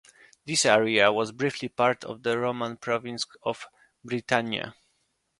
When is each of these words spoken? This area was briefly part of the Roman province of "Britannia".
This 0.47 0.65
area 0.65 1.11
was 1.13 1.31
briefly 1.31 1.69
part 1.69 2.03
of 2.05 2.23
the 2.23 2.39
Roman 2.39 2.75
province 2.75 3.27
of 3.43 3.67
"Britannia". 4.03 4.73